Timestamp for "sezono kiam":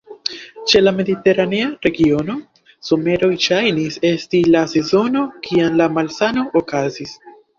4.73-5.79